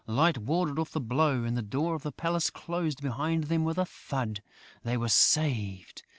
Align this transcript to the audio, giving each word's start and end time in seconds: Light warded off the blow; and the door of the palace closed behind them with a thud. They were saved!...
Light 0.07 0.39
warded 0.39 0.79
off 0.79 0.89
the 0.93 0.99
blow; 0.99 1.43
and 1.43 1.55
the 1.55 1.61
door 1.61 1.93
of 1.93 2.01
the 2.01 2.11
palace 2.11 2.49
closed 2.49 3.03
behind 3.03 3.43
them 3.43 3.63
with 3.63 3.77
a 3.77 3.85
thud. 3.85 4.41
They 4.83 4.97
were 4.97 5.09
saved!... 5.09 6.01